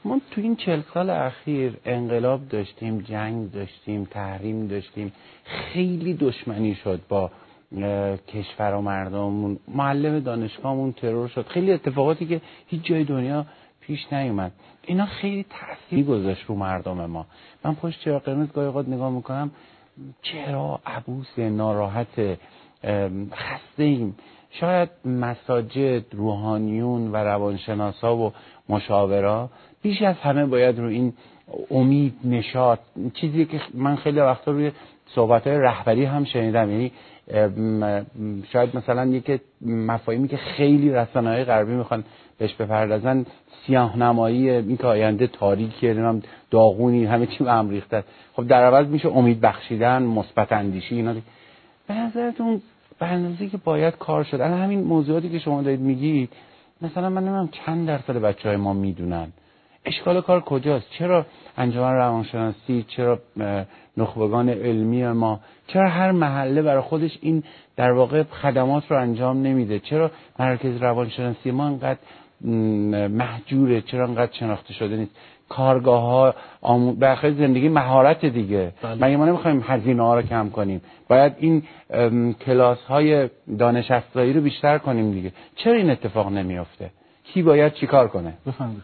ما 0.05 0.21
تو 0.31 0.41
این 0.41 0.55
چل 0.55 0.81
سال 0.93 1.09
اخیر 1.09 1.77
انقلاب 1.85 2.47
داشتیم 2.47 2.99
جنگ 2.99 3.51
داشتیم 3.51 4.05
تحریم 4.05 4.67
داشتیم. 4.67 5.11
خیلی 5.43 6.13
دشمنی 6.13 6.75
شد 6.75 6.99
با 7.09 7.31
کشور 8.27 8.73
و 8.73 8.81
مردممون 8.81 9.59
معلم 9.67 10.19
دانشگاهمون 10.19 10.91
ترور 10.91 11.27
شد. 11.27 11.47
خیلی 11.47 11.71
اتفاقاتی 11.71 12.25
که 12.25 12.41
هیچ 12.67 12.83
جای 12.83 13.03
دنیا 13.03 13.45
پیش 13.81 14.13
نیومد. 14.13 14.51
اینا 14.81 15.05
خیلی 15.05 15.45
تاثیر 15.49 16.05
گذاشت 16.05 16.45
رو 16.45 16.55
مردم 16.55 17.05
ما. 17.05 17.25
من 17.63 17.75
پشت 17.75 18.01
چراغ 18.01 18.23
قرمز 18.23 18.51
گاهی 18.51 18.67
اوقات 18.67 18.87
نگاه 18.87 19.11
می‌کنم 19.11 19.51
چرا 20.21 20.79
عبوس 20.85 21.39
ناراحت 21.39 22.37
خسته 23.33 23.83
ایم؟ 23.83 24.15
شاید 24.51 24.89
مساجد 25.05 26.13
روحانیون 26.13 27.11
و 27.11 27.15
روانشناسا 27.15 28.17
و 28.17 28.33
مشاورا 28.69 29.49
بیش 29.81 30.01
از 30.01 30.15
همه 30.15 30.45
باید 30.45 30.79
رو 30.79 30.85
این 30.85 31.13
امید 31.71 32.13
نشاط 32.23 32.79
چیزی 33.13 33.45
که 33.45 33.61
من 33.73 33.95
خیلی 33.95 34.19
وقتا 34.19 34.51
روی 34.51 34.71
صحبت 35.15 35.47
های 35.47 35.57
رهبری 35.57 36.05
هم 36.05 36.23
شنیدم. 36.23 36.69
یعنی 36.71 36.91
شاید 38.53 38.77
مثلا 38.77 39.05
یک 39.05 39.41
مفاهیمی 39.65 40.27
که 40.27 40.37
خیلی 40.37 40.89
رسانه 40.89 41.29
های 41.29 41.43
غربی 41.43 41.71
می‌خوان 41.71 42.03
بهش 42.37 42.53
بپردازن 42.53 43.25
سیاه 43.65 43.97
نمایی 43.97 44.49
این 44.49 44.77
که 44.77 44.87
آینده 44.87 45.27
تاریکیه 45.27 45.89
نمی‌دونم 45.89 46.21
داغونی 46.51 47.05
همه 47.05 47.25
چی 47.25 47.43
هم 47.43 47.69
ریخته. 47.69 48.03
خب 48.33 48.47
در 48.47 48.63
عوض 48.63 48.87
میشه 48.87 49.09
امید 49.09 49.41
بخشیدن 49.41 50.03
مثبت 50.03 50.51
اندیشی 50.51 50.95
اینا 50.95 51.13
به 51.87 51.93
نظرتون 51.93 52.61
به 52.99 53.47
که 53.51 53.57
باید 53.57 53.97
کار 53.97 54.23
شد 54.23 54.41
الان 54.41 54.61
همین 54.61 54.83
موضوعاتی 54.83 55.29
که 55.29 55.39
شما 55.39 55.61
دارید 55.61 55.79
میگید 55.79 56.29
مثلا 56.81 57.09
من 57.09 57.23
نمی‌دونم 57.23 57.49
چند 57.65 57.87
درصد 57.87 58.17
بچه 58.17 58.49
های 58.49 58.57
ما 58.57 58.73
می‌دونن. 58.73 59.27
اشکال 59.85 60.21
کار 60.21 60.41
کجاست؟ 60.41 60.85
چرا 60.99 61.25
انجمن 61.57 61.93
روانشناسی 61.93 62.85
چرا 62.87 63.19
نخبگان 63.97 64.49
علمی 64.49 65.07
ما 65.07 65.39
چرا 65.67 65.89
هر 65.89 66.11
محله 66.11 66.61
برای 66.61 66.81
خودش 66.81 67.17
این 67.21 67.43
در 67.75 67.91
واقع 67.91 68.23
خدمات 68.23 68.91
رو 68.91 69.01
انجام 69.01 69.41
نمیده؟ 69.41 69.79
چرا 69.79 70.11
مرکز 70.39 70.81
روانشناسی 70.81 71.51
ما 71.51 71.65
انقدر 71.65 71.97
محجوره؟ 73.07 73.81
چرا 73.81 74.07
انقدر 74.07 74.31
شناخته 74.33 74.73
شده 74.73 74.97
نیست؟ 74.97 75.11
کارگاه 75.49 76.01
ها 76.01 76.35
آمو... 76.61 77.15
زندگی 77.23 77.69
مهارت 77.69 78.25
دیگه. 78.25 78.71
بله. 78.81 79.05
مگه 79.05 79.17
ما 79.17 79.25
نمی‌خوایم 79.25 79.63
هزینه 79.67 80.03
ها 80.03 80.15
رو 80.15 80.21
کم 80.21 80.49
کنیم؟ 80.49 80.81
باید 81.07 81.33
این 81.39 81.63
کلاس 82.45 82.83
های 82.83 83.29
دانش 83.59 83.91
افزایی 83.91 84.33
رو 84.33 84.41
بیشتر 84.41 84.77
کنیم 84.77 85.11
دیگه. 85.11 85.31
چرا 85.55 85.73
این 85.73 85.89
اتفاق 85.89 86.31
نمیافته؟ 86.31 86.89
کی 87.33 87.41
باید 87.41 87.73
چیکار 87.73 88.07
کنه؟ 88.07 88.37
بفهمید 88.45 88.83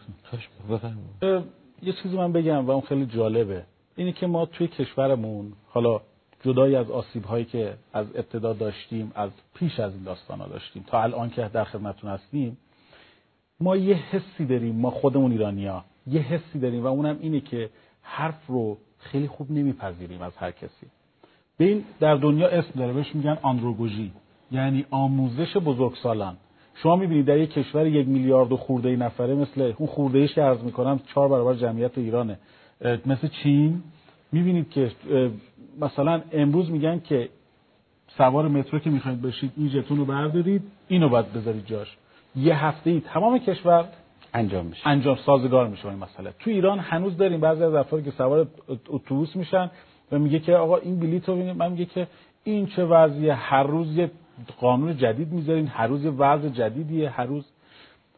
یه 1.82 1.92
چیزی 1.92 2.16
من 2.16 2.32
بگم 2.32 2.66
و 2.66 2.70
اون 2.70 2.80
خیلی 2.80 3.06
جالبه. 3.06 3.62
اینی 3.96 4.12
که 4.12 4.26
ما 4.26 4.46
توی 4.46 4.68
کشورمون 4.68 5.52
حالا 5.68 6.00
جدای 6.44 6.76
از 6.76 6.90
آسیب 6.90 7.24
هایی 7.24 7.44
که 7.44 7.74
از 7.92 8.06
ابتدا 8.14 8.52
داشتیم 8.52 9.12
از 9.14 9.30
پیش 9.54 9.80
از 9.80 9.92
این 9.94 10.02
داستان 10.02 10.40
ها 10.40 10.46
داشتیم 10.46 10.84
تا 10.86 11.02
الان 11.02 11.30
که 11.30 11.50
در 11.52 11.64
خدمتتون 11.64 12.10
هستیم 12.10 12.58
ما 13.60 13.76
یه 13.76 13.94
حسی 13.94 14.46
داریم 14.46 14.74
ما 14.74 14.90
خودمون 14.90 15.32
ایرانیا 15.32 15.84
یه 16.06 16.20
حسی 16.20 16.58
داریم 16.58 16.84
و 16.84 16.86
اونم 16.86 17.18
اینه 17.20 17.40
که 17.40 17.70
حرف 18.02 18.46
رو 18.46 18.78
خیلی 18.98 19.28
خوب 19.28 19.50
نمیپذیریم 19.50 20.22
از 20.22 20.36
هر 20.36 20.50
کسی. 20.50 20.86
به 21.56 21.64
این 21.64 21.84
در 22.00 22.14
دنیا 22.14 22.48
اسم 22.48 22.70
داره 22.78 22.92
بهش 22.92 23.14
میگن 23.14 23.38
آندروگوژی. 23.42 24.12
یعنی 24.50 24.86
آموزش 24.90 25.56
بزرگسالان. 25.56 26.36
شما 26.82 26.96
می‌بینید 26.96 27.26
در 27.26 27.38
یک 27.38 27.52
کشور 27.52 27.86
یک 27.86 28.08
میلیارد 28.08 28.52
و 28.52 28.56
خورده 28.56 28.96
نفره 28.96 29.34
مثل 29.34 29.72
اون 29.78 29.88
خورده 29.88 30.18
ایش 30.18 30.34
که 30.34 30.42
عرض 30.42 30.62
می‌کنم 30.62 31.00
چهار 31.14 31.28
برابر 31.28 31.54
جمعیت 31.54 31.98
ایرانه. 31.98 32.38
مثل 33.06 33.28
چین. 33.42 33.82
می‌بینید 34.32 34.70
که 34.70 34.90
مثلا 35.80 36.22
امروز 36.32 36.70
میگن 36.70 37.00
که 37.00 37.28
سوار 38.16 38.48
مترو 38.48 38.78
که 38.78 38.90
می‌خواید 38.90 39.22
بشید 39.22 39.52
این 39.56 39.68
جتون 39.68 39.96
رو 39.96 40.04
بردارید 40.04 40.62
اینو 40.88 41.08
باید 41.08 41.32
بذارید 41.32 41.66
جاش. 41.66 41.96
یه 42.36 42.64
هفته 42.64 42.90
ای 42.90 43.00
تمام 43.00 43.38
کشور 43.38 43.84
انجام 44.34 44.66
میشه. 44.66 44.88
انجام 44.88 45.16
سازگار 45.26 45.68
میشه 45.68 45.88
این 45.88 45.98
مسئله. 45.98 46.34
تو 46.38 46.50
ایران 46.50 46.78
هنوز 46.78 47.16
داریم 47.16 47.40
بعضی 47.40 47.62
از 47.62 47.74
افرادی 47.74 48.04
که 48.04 48.16
سوار 48.16 48.46
اتوبوس 48.88 49.36
میشن 49.36 49.70
و 50.12 50.18
میگه 50.18 50.38
که 50.38 50.54
آقا 50.54 50.76
این 50.76 51.00
بلیط 51.00 51.28
رو 51.28 51.54
من 51.54 51.72
میگه 51.72 51.84
که 51.84 52.06
این 52.44 52.66
چه 52.66 52.84
وضعیه؟ 52.84 53.34
هر 53.34 53.62
روز 53.62 53.96
یه 53.96 54.10
قانون 54.60 54.96
جدید 54.96 55.32
می‌ذارین 55.32 55.66
هر 55.66 55.86
روز 55.86 56.06
وضع 56.06 56.48
جدیدیه 56.48 57.10
هر 57.10 57.24
روز. 57.24 57.44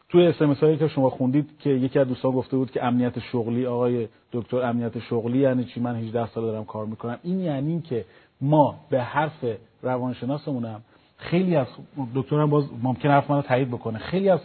توی 0.09 0.27
اس 0.27 0.43
هایی 0.43 0.77
که 0.77 0.89
شما 0.89 1.11
خوندید 1.11 1.51
که 1.59 1.71
یکی 1.71 1.99
از 1.99 2.09
دوستان 2.09 2.33
گفته 2.33 2.57
بود 2.57 2.71
که 2.71 2.85
امنیت 2.85 3.19
شغلی 3.19 3.67
آقای 3.67 4.09
دکتر 4.33 4.57
امنیت 4.57 4.99
شغلی 4.99 5.39
یعنی 5.39 5.65
چی؟ 5.65 5.81
من 5.81 5.97
18 5.97 6.27
سال 6.27 6.45
دارم 6.45 6.65
کار 6.65 6.87
می‌کنم. 6.87 7.19
این 7.23 7.41
یعنی 7.41 7.81
که 7.81 8.05
ما 8.41 8.75
به 8.91 9.03
حرف 9.03 9.45
روانشناسمونم 9.83 10.81
خیلی 11.17 11.57
از 11.57 11.67
دکترم 12.15 12.51
باز 12.51 12.65
ممکن 12.83 13.09
حرف 13.09 13.31
منو 13.31 13.43
تایید 13.43 13.69
بکنه. 13.69 13.99
خیلی 13.99 14.29
از 14.29 14.41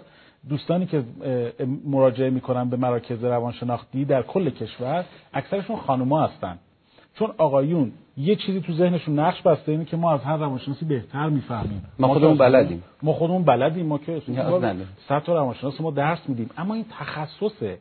دوستانی 0.49 0.85
که 0.85 1.03
مراجعه 1.85 2.29
می‌کنن 2.29 2.69
به 2.69 2.77
مراکز 2.77 3.23
روانشناختی 3.23 4.05
در 4.05 4.21
کل 4.21 4.49
کشور 4.49 5.05
اکثرشون 5.33 5.75
خانوما 5.75 6.21
هستن. 6.27 6.59
چون 7.15 7.31
آقایون 7.37 7.91
یه 8.17 8.35
چیزی 8.35 8.61
تو 8.61 8.73
ذهنشون 8.73 9.19
نقش 9.19 9.41
بسته 9.41 9.71
اینه 9.71 9.85
که 9.85 9.97
ما 9.97 10.13
از 10.13 10.21
هر 10.21 10.37
روانشناسی 10.37 10.85
بهتر 10.85 11.29
می‌فهمیم. 11.29 11.83
ما 11.99 12.07
خودمون 12.07 12.37
بلدیم. 12.37 12.83
ما 13.03 13.13
خودمون 13.13 13.43
بلدیم 13.43 13.85
ما 13.85 13.97
که 13.97 14.21
صد 15.07 15.23
تا 15.23 15.33
روانشناس 15.33 15.81
ما 15.81 15.91
درس 15.91 16.19
میدیم. 16.27 16.49
اما 16.57 16.73
این 16.73 16.85
تخصصه. 16.99 17.77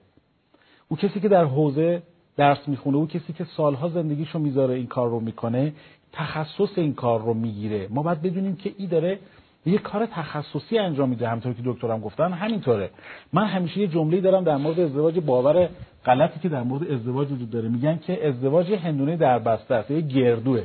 او 0.89 0.97
کسی 0.97 1.21
که 1.21 1.29
در 1.29 1.45
حوزه 1.45 2.03
درس 2.37 2.69
می‌خونه 2.69 2.97
او 2.97 3.07
کسی 3.07 3.33
که 3.33 3.45
سالها 3.45 3.89
زندگیشو 3.89 4.39
می‌ذاره 4.39 4.75
این 4.75 4.87
کار 4.87 5.11
رو 5.11 5.21
می‌کنه 5.21 5.73
تخصص 6.13 6.79
این 6.79 6.95
کار 6.95 7.23
رو 7.23 7.35
می‌گیره. 7.35 7.89
ما 7.91 8.03
باید 8.03 8.23
بدونیم 8.23 8.57
که 8.57 8.73
ای 8.79 8.87
داره 8.87 9.19
یه 9.67 9.79
کار 9.79 10.07
تخصصی 10.07 10.79
انجام 10.79 11.09
میده 11.09 11.29
همطور 11.29 11.53
که 11.53 11.63
دکترم 11.65 12.01
گفتن. 12.01 12.33
همینطوره. 12.33 12.91
من 13.33 13.47
همیشه 13.47 13.81
یه 13.81 13.87
جمله 13.87 14.21
دارم 14.21 14.45
در 14.45 14.57
مورد 14.57 14.81
ازدواج 14.81 15.19
باور 15.19 15.69
غلطی 16.07 16.41
که 16.41 16.49
در 16.49 16.63
مورد 16.63 16.91
ازدواج 16.91 17.33
وجود 17.33 17.51
داره. 17.51 17.69
میگن 17.69 17.99
که 17.99 18.29
ازدواج 18.29 18.73
هندونه 18.73 19.17
در 19.17 19.39
بسته 19.39 19.75
است 19.75 19.91
یه 19.91 20.01
گردوه. 20.01 20.63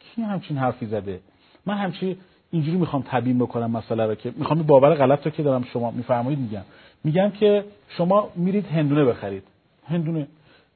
کی 0.00 0.22
همچین 0.22 0.56
حرفی 0.56 0.86
زده؟ 0.86 1.20
من 1.66 1.74
همچی 1.74 2.16
اینجوری 2.50 2.76
می‌خوام 2.76 3.04
تبیین 3.06 3.38
بکنم 3.38 3.70
مسئله 3.70 4.06
رو 4.06 4.14
که 4.14 4.32
می‌خوام 4.36 4.62
باور 4.62 4.94
غلط 4.94 5.24
رو 5.24 5.30
که 5.30 5.42
دارم 5.42 5.62
شما 5.62 5.90
میفرمایید 5.90 6.38
میگم. 6.38 6.62
میگم 7.04 7.30
که 7.30 7.64
شما 7.88 8.28
میرید 8.36 8.66
هندونه 8.66 9.04
بخرید. 9.04 9.42
هندونه. 9.86 10.26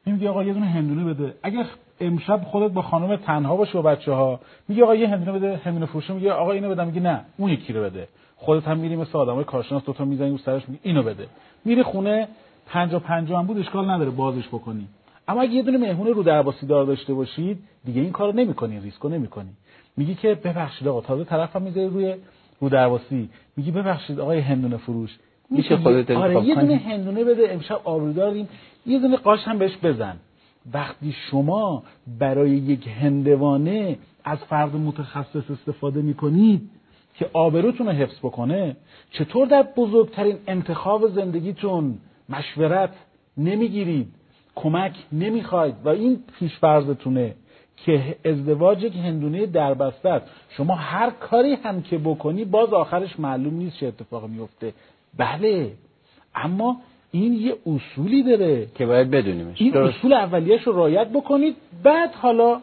میگه 0.07 0.28
آقا 0.28 0.45
یه 0.45 0.52
دونه 0.52 0.66
هندونه 0.66 1.14
بده. 1.14 1.35
اگر 1.43 1.66
امشب 2.01 2.41
خودت 2.45 2.73
با 2.73 2.83
خانم 2.83 3.17
تنها 3.17 3.57
باشه 3.57 3.73
با 3.73 3.83
بچه 3.83 4.13
ها 4.13 4.41
میگه 4.69 4.83
آقا 4.83 4.95
یه 4.95 5.09
هندونه 5.09 5.33
بده 5.39 5.57
هندونه 5.65 5.87
فروشه 5.87 6.15
میگه 6.15 6.33
آقا 6.33 6.53
اینو 6.53 6.71
بده 6.71 6.85
میگه 6.85 7.01
نه 7.01 7.25
اون 7.37 7.51
یکی 7.51 7.73
رو 7.73 7.83
بده. 7.83 8.09
خودت 8.37 8.69
هم 8.69 8.79
میری 8.79 8.97
مثل 8.97 9.19
آدمای 9.19 9.45
کارشناس 9.45 9.85
دو 9.85 9.93
تا 9.93 10.05
می‌زنی 10.05 10.31
رو 10.31 10.39
سرش 10.39 10.69
میگه 10.69 10.81
اینو 10.83 11.03
بده. 11.03 11.27
میری 11.65 11.83
خونه 11.83 12.29
50 12.67 13.01
50 13.01 13.41
هم 13.41 13.47
بود 13.47 13.59
اشکال 13.59 13.91
نداره 13.91 14.11
بازش 14.11 14.49
بکنی. 14.49 14.87
اما 15.29 15.43
اگه 15.43 15.53
یه 15.53 15.63
دونه 15.63 15.79
مهمون 15.79 16.07
رو 16.07 16.23
درباسی 16.23 16.67
دار 16.67 16.85
داشته 16.85 17.15
باشید 17.15 17.59
دیگه 17.85 18.01
این 18.01 18.13
کارو 18.13 18.33
نمی‌کنی 18.33 18.81
ریسکو 18.81 19.09
نمی‌کنی. 19.09 19.51
میگی 19.97 20.15
که 20.15 20.35
ببخشید 20.35 20.89
آقا 20.89 21.01
تازه 21.01 21.25
طرفم 21.25 21.63
می‌ذاری 21.63 21.87
روی 21.89 22.15
رو 22.61 22.69
درباسی 22.69 23.29
میگی 23.57 23.71
ببخشید 23.71 24.21
آقای 24.21 24.41
هندونه 24.41 24.77
فروش. 24.77 25.19
میشه 25.51 25.77
خودت 25.77 26.11
آره 26.11 26.45
یه 26.45 26.55
دونه 26.55 26.77
هندونه 26.77 27.25
بده 27.25 27.47
امشب 27.51 27.81
آبروداریم 27.85 28.49
یه 28.87 28.99
دونه 28.99 29.17
قاش 29.17 29.41
هم 29.45 29.59
بهش 29.59 29.77
بزن. 29.83 30.17
وقتی 30.73 31.14
شما 31.30 31.83
برای 32.18 32.50
یک 32.50 32.88
هندوانه 32.88 33.99
از 34.25 34.38
فرد 34.38 34.76
متخصص 34.76 35.50
استفاده 35.50 36.02
می‌کنید 36.02 36.71
که 37.14 37.30
آبروتون 37.33 37.87
رو 37.87 37.92
حفظ 37.92 38.18
بکنه 38.18 38.76
چطور 39.11 39.47
در 39.47 39.62
بزرگترین 39.76 40.37
انتخاب 40.47 41.09
زندگیتون 41.09 41.99
مشورت 42.28 42.90
نمی‌گیرید 43.37 44.14
کمک 44.54 44.92
نمی‌خواید 45.12 45.75
و 45.85 45.88
این 45.88 46.18
پیشفرزتونه 46.38 47.35
که 47.76 48.16
ازدواج 48.25 48.83
یک 48.83 48.97
هندونه 48.97 49.47
دربسته 49.47 50.09
است. 50.09 50.26
شما 50.49 50.75
هر 50.75 51.11
کاری 51.11 51.54
هم 51.54 51.83
که 51.83 51.99
بکنی 51.99 52.44
باز 52.44 52.73
آخرش 52.73 53.21
معلوم 53.21 53.54
نیست 53.54 53.76
چه 53.76 53.87
اتفاق 53.87 54.28
میفته 54.28 54.73
بله 55.16 55.73
اما 56.35 56.76
این 57.14 57.33
یه 57.33 57.56
اصولی 57.66 58.23
داره. 58.23 58.66
که 58.75 58.87
باید 58.87 59.11
بدونیمش. 59.11 59.61
این 59.61 59.76
اصول 59.76 60.12
اولیش 60.12 60.62
رو 60.62 60.73
رایت 60.73 61.09
بکنید. 61.09 61.56
بعد 61.83 62.11
حالا 62.12 62.61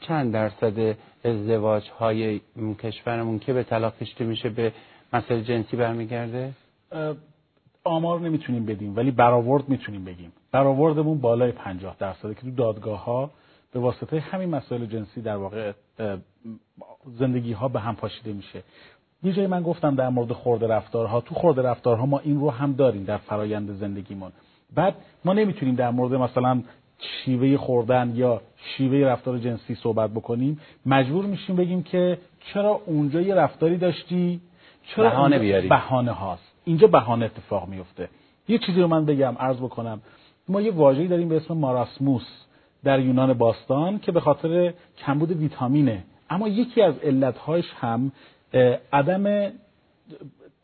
چند 0.00 0.32
درصد 0.32 0.96
ازدواج 1.24 1.88
های 1.98 2.40
کشورمون 2.82 3.38
که 3.38 3.52
به 3.52 3.62
طلاق 3.62 3.98
کشیده 3.98 4.24
میشه 4.24 4.48
به 4.48 4.72
مسئله 5.12 5.42
جنسی 5.42 5.76
برمیگرده؟ 5.76 6.52
آمار 7.84 8.20
نمی‌تونیم 8.20 8.66
بدیم 8.66 8.96
ولی 8.96 9.10
برآورد 9.10 9.68
می‌تونیم 9.68 10.04
بگیم. 10.04 10.32
برآوردمون 10.54 11.18
بالای 11.18 11.52
50 11.52 11.96
درصده 11.98 12.34
که 12.34 12.40
تو 12.40 12.50
دادگاه 12.50 13.04
ها 13.04 13.30
به 13.72 13.80
واسطه 13.80 14.20
همین 14.20 14.50
مسائل 14.50 14.86
جنسی 14.86 15.22
در 15.22 15.36
واقع 15.36 15.72
زندگی 17.18 17.52
ها 17.52 17.68
به 17.68 17.80
هم 17.80 17.96
پاشیده 17.96 18.32
میشه. 18.32 18.62
یه 19.22 19.32
جایی 19.32 19.46
من 19.46 19.62
گفتم 19.62 19.94
در 19.94 20.08
مورد 20.08 20.32
خورده 20.32 20.66
رفتارها 20.66 21.20
تو 21.20 21.34
خورده 21.34 21.62
رفتارها 21.62 22.06
ما 22.06 22.18
این 22.18 22.40
رو 22.40 22.50
هم 22.50 22.72
داریم 22.72 23.04
در 23.04 23.16
فرایند 23.16 23.72
زندگیمون. 23.72 24.32
بعد 24.74 24.94
ما 25.24 25.32
نمی‌تونیم 25.32 25.74
در 25.74 25.90
مورد 25.90 26.14
مثلا 26.14 26.62
شیوه 26.98 27.56
خوردن 27.56 28.12
یا 28.14 28.40
شیوه 28.56 29.06
رفتار 29.06 29.38
جنسی 29.38 29.74
صحبت 29.74 30.10
بکنیم. 30.10 30.60
مجبور 30.86 31.24
میشیم 31.24 31.56
بگیم 31.56 31.82
که 31.82 32.18
چرا 32.52 32.80
اونجا 32.86 33.20
یه 33.20 33.34
رفتاری 33.34 33.76
داشتی؟ 33.76 34.40
چرا 34.86 35.10
بهانه 35.10 35.38
بیاری. 35.38 35.68
بهانه 35.68 36.12
هاست. 36.12 36.52
اینجا 36.64 36.86
بهانه 36.86 37.24
اتفاق 37.24 37.68
میفته 37.68 38.08
یه 38.48 38.58
چیزی 38.58 38.80
رو 38.80 38.88
من 38.88 39.04
بگم 39.04 39.36
عرض 39.38 39.56
بکنم. 39.56 40.00
ما 40.48 40.60
یه 40.60 40.72
واژه‌ای 40.72 41.08
داریم 41.08 41.28
به 41.28 41.36
اسم 41.36 41.54
ماراسموس 41.54 42.26
در 42.84 43.00
یونان 43.00 43.32
باستان 43.32 43.98
که 43.98 44.12
به 44.12 44.20
خاطر 44.20 44.74
کمبود 44.98 45.30
ویتامینه. 45.30 46.04
اما 46.30 46.48
یکی 46.48 46.82
از 46.82 46.98
علتهاش 46.98 47.64
هم 47.80 48.12
عدم 48.92 49.52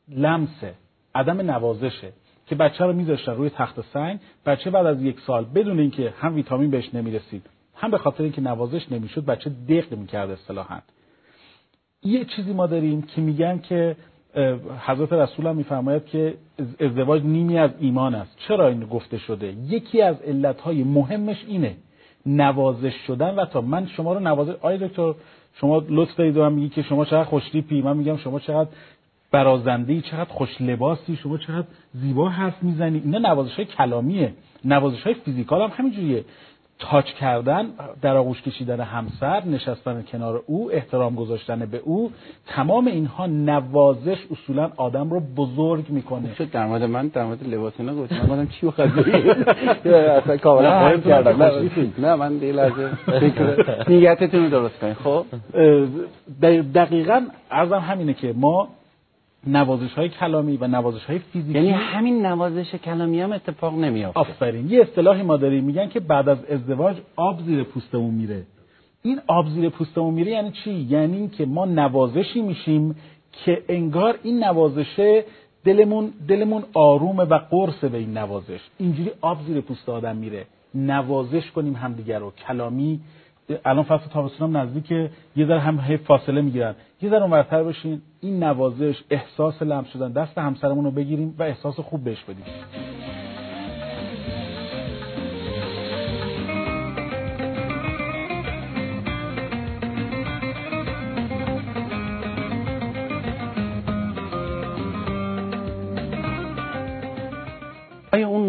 لمسه 0.08 0.74
عدم 1.14 1.40
نوازشه 1.50 2.12
که 2.46 2.54
بچه 2.54 2.84
رو 2.84 2.92
میذاشتن 2.92 3.32
روی 3.32 3.50
تخت 3.50 3.80
سنگ. 3.92 4.20
بچه 4.46 4.70
بعد 4.70 4.86
از 4.86 5.02
یک 5.02 5.20
سال 5.20 5.44
بدون 5.44 5.80
اینکه 5.80 6.14
هم 6.18 6.34
ویتامین 6.34 6.70
بهش 6.70 6.94
نمی‌رسید 6.94 7.46
هم 7.74 7.90
به 7.90 7.98
خاطر 7.98 8.22
اینکه 8.22 8.40
نوازش 8.40 8.92
نمی‌شد 8.92 9.24
بچه 9.24 9.50
دق 9.68 9.92
می‌کرد 9.92 10.30
اصطلاحا. 10.30 10.78
یه 12.02 12.24
چیزی 12.24 12.52
ما 12.52 12.66
داریم 12.66 13.02
که 13.02 13.20
میگن 13.20 13.58
که 13.58 13.96
حضرت 14.86 15.12
رسول 15.12 15.46
هم 15.46 15.56
میفرماید 15.56 16.06
که 16.06 16.34
ازدواج 16.80 17.22
نیمی 17.24 17.58
از 17.58 17.70
ایمان 17.80 18.14
است. 18.14 18.36
چرا 18.48 18.68
این 18.68 18.80
گفته 18.80 19.18
شده؟ 19.18 19.54
یکی 19.68 20.02
از 20.02 20.16
علتهای 20.20 20.84
مهمش 20.84 21.44
اینه 21.48 21.76
نوازش 22.26 22.94
شدن. 23.06 23.34
و 23.34 23.44
تا 23.44 23.60
من 23.60 23.86
شما 23.86 24.12
رو 24.12 24.20
نوازش 24.20 24.54
آیا 24.60 24.76
دکتر 24.76 25.14
شما 25.54 25.82
لطف 25.88 26.16
دارید 26.16 26.36
و 26.36 26.50
میگی 26.50 26.68
که 26.68 26.82
شما 26.82 27.04
چقدر 27.04 27.24
خوشتیپی 27.24 27.82
من 27.82 27.96
میگم 27.96 28.16
شما 28.16 28.40
چقدر 28.40 28.68
برازنده 29.30 30.00
چقدر 30.00 30.30
خوش 30.30 30.60
لباسی 30.60 31.16
شما 31.16 31.38
چقدر 31.38 31.66
زیبا 31.94 32.28
حرف 32.28 32.62
می‌زنی. 32.62 33.02
اینا 33.04 33.18
نوازش 33.18 33.54
های 33.54 33.64
کلامیه. 33.64 34.32
نوازش 34.64 35.02
های 35.02 35.14
فیزیکال 35.14 35.62
هم 35.62 35.70
همینجوریه. 35.76 36.24
تاچ 36.80 37.06
کردن 37.06 37.66
در 38.02 38.16
آغوش 38.16 38.42
کشیدن 38.42 38.80
همسر 38.80 39.44
نشستن 39.44 40.04
کنار 40.12 40.42
او 40.46 40.72
احترام 40.72 41.14
گذاشتن 41.14 41.58
به 41.58 41.80
او 41.84 42.12
تمام 42.46 42.86
اینها 42.86 43.26
نوازش 43.26 44.18
اصولا 44.30 44.70
آدم 44.76 45.10
رو 45.10 45.20
بزرگ 45.36 45.84
می‌کنه. 45.88 46.34
شد 46.34 46.50
در 46.50 46.66
مورد 46.66 46.82
من 46.82 47.08
در 47.08 47.24
مورد 47.24 47.46
لباس 47.46 47.72
اینا 47.78 47.94
گفتم. 47.94 48.26
من 48.28 48.48
چی 48.48 48.66
بخواد 48.66 48.88
اصلا 50.18 50.36
کاملا 50.36 50.98
کردم. 50.98 51.42
نه 51.98 52.14
من 52.14 52.38
دیگه 52.38 52.52
لحظه 52.52 52.90
نیتتون 53.88 54.42
رو 54.44 54.50
درست 54.50 54.78
کنید 54.78 54.96
خب؟ 54.96 55.24
دقیقاً 56.74 57.20
ارزم 57.50 57.78
همینه 57.78 58.14
که 58.14 58.34
ما 58.36 58.68
نوازش 59.46 59.92
های 59.92 60.08
کلامی 60.08 60.56
و 60.56 60.66
نوازش 60.66 61.04
های 61.04 61.18
فیزیکی. 61.18 61.54
یعنی 61.54 61.70
همین 61.70 62.26
نوازش 62.26 62.74
کلامی 62.74 63.20
هم 63.20 63.32
اتفاق 63.32 63.74
نمیافته. 63.74 64.20
آفرین. 64.20 64.70
یه 64.70 64.80
اصطلاحی 64.80 65.22
ما 65.22 65.36
داریم 65.36 65.64
میگن 65.64 65.88
که 65.88 66.00
بعد 66.00 66.28
از 66.28 66.44
ازدواج 66.44 66.96
آب 67.16 67.40
زیر 67.42 67.62
پوستمون 67.62 68.14
میره. 68.14 68.42
این 69.02 69.20
آب 69.26 69.48
زیر 69.48 69.68
پوستمون 69.68 70.14
میره 70.14 70.32
یعنی 70.32 70.50
چی؟ 70.50 70.72
یعنی 70.72 71.28
که 71.28 71.46
ما 71.46 71.64
نوازشی 71.64 72.40
میشیم 72.40 72.96
که 73.32 73.62
انگار 73.68 74.18
این 74.22 74.44
نوازشه 74.44 75.24
دلمون 75.64 76.12
دلمون 76.28 76.64
آرومه 76.74 77.24
و 77.24 77.38
قرصه 77.50 77.88
به 77.88 77.98
این 77.98 78.18
نوازش. 78.18 78.60
اینجوری 78.78 79.10
آب 79.20 79.38
زیر 79.46 79.60
پوست 79.60 79.88
آدم 79.88 80.16
میره. 80.16 80.46
نوازش 80.74 81.50
کنیم 81.50 81.76
همدیگر 81.76 82.18
رو. 82.18 82.32
کلامی 82.48 83.00
الان 83.64 83.84
فصل 83.84 84.10
تابستون 84.12 84.48
هم 84.48 84.56
نزدیک 84.56 84.90
یه 84.90 85.46
ذره 85.46 85.60
هم 85.60 85.80
هی 85.80 85.96
فاصله 85.96 86.40
می‌گیرن. 86.40 86.74
یه 87.02 87.10
ذره 87.10 87.22
اونورتر 87.22 87.62
بشین. 87.62 88.02
این 88.20 88.42
نوازش 88.42 89.02
احساس 89.10 89.62
لمس 89.62 89.86
شدن. 89.86 90.12
دست 90.12 90.38
همسرمون 90.38 90.84
رو 90.84 90.90
بگیریم 90.90 91.34
و 91.38 91.42
احساس 91.42 91.80
خوب 91.80 92.04
بهش 92.04 92.24
بدیم. 92.24 92.44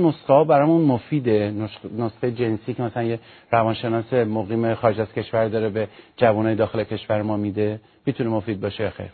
نسخه 0.08 0.34
ها 0.34 0.44
برامون 0.44 0.82
مفیده 0.82 1.54
نسخه 1.98 2.32
جنسی 2.32 2.74
که 2.74 2.84
مثلا 2.84 3.04
یه 3.04 3.20
روانشناس 3.52 4.14
مقیم 4.14 4.74
خارج 4.76 5.00
از 5.00 5.14
کشور 5.14 5.48
داره 5.48 5.70
به 5.70 5.88
جوانای 6.18 6.56
داخل 6.56 6.84
کشور 6.84 7.22
ما 7.22 7.38
میده 7.38 7.80
می‌تونه 8.06 8.30
مفید 8.30 8.62
باشه 8.62 8.90
خیر؟ 8.90 9.10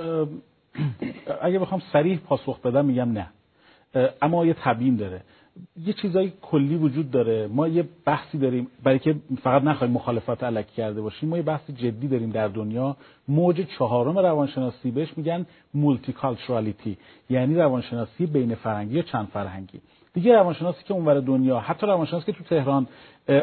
اگه 1.41 1.60
بخوام 1.60 1.82
سریح 1.94 2.17
پاسخ 2.17 2.60
بدم 2.60 2.86
میگم 2.86 3.12
نه. 3.12 3.27
اما 4.22 4.46
یه 4.46 4.56
تبیین 4.63 4.96
داره. 4.96 5.22
یه 5.86 5.94
چیزای 5.94 6.32
کلی 6.41 6.75
وجود 6.75 7.12
داره. 7.12 7.48
ما 7.48 7.67
یه 7.67 7.84
بحثی 8.06 8.38
داریم 8.38 8.67
برای 8.84 9.00
که 9.00 9.15
فقط 9.44 9.63
نخواهیم 9.63 9.96
مخالفت 9.96 10.44
علکی 10.44 10.75
کرده 10.75 11.01
باشیم 11.01 11.29
ما 11.29 11.38
یه 11.38 11.44
بحث 11.44 11.70
جدی 11.70 12.07
داریم 12.07 12.29
در 12.29 12.48
دنیا. 12.48 12.98
موج 13.27 13.61
چهارم 13.61 14.20
روانشناسی 14.20 14.92
بهش 14.92 15.18
میگن 15.18 15.46
مولتی 15.74 16.14
یعنی 17.29 17.55
روانشناسی 17.55 18.25
بین 18.25 18.55
فرهنگی 18.55 18.96
یا 18.96 19.01
چند 19.01 19.27
فرهنگی. 19.27 19.81
دیگه 20.18 20.36
روانشناسی 20.36 20.84
که 20.84 20.94
اونور 20.94 21.20
دنیا 21.20 21.60
حتی 21.60 21.88
روانشناسی 21.88 22.25
که 22.25 22.38
تو 22.38 22.44
تهران 22.44 22.88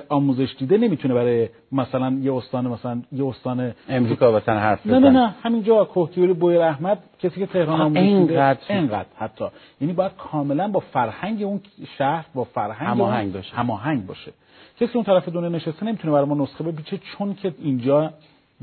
آموزش 0.09 0.55
دیده 0.59 0.79
نمی‌تونه 0.79 1.15
برای 1.15 1.49
مثلا 1.73 2.19
یه 2.23 2.35
استان 2.35 2.67
مثلا 2.67 3.03
یه 3.13 3.27
استان 3.27 3.73
امریکا 3.89 4.33
مثلا 4.33 4.59
حرف 4.59 4.87
نه 4.87 4.99
نه 4.99 5.11
نه 5.11 5.35
همینجا 5.43 5.85
کوهگیری 5.85 6.33
بویر 6.33 6.61
احمد 6.61 6.99
کسی 7.19 7.41
که 7.41 7.47
تهران 7.47 7.81
آموزش 7.81 8.01
دیده 8.01 8.57
اینقدر. 8.69 9.07
حتی. 9.17 9.45
یعنی 9.81 9.93
باید 9.93 10.13
کاملا 10.19 10.69
با 10.69 10.81
فرهنگ 10.81 11.43
اون 11.43 11.61
شهر 11.99 12.27
با 12.35 12.45
فرهنگ 12.45 12.89
هماهنگ 12.89 13.33
باشه. 13.33 13.57
هماهنگ 13.57 14.07
باشه. 14.07 14.33
کسی 14.81 14.93
اون 14.95 15.05
طرف 15.05 15.29
دنیا 15.29 15.49
نشسته 15.49 15.87
نمی‌تونه 15.87 16.13
برای 16.13 16.27
ما 16.27 16.35
نسخه 16.35 16.65
بپیچه 16.65 16.99
چون 16.99 17.35
که 17.35 17.55
اینجا 17.63 18.11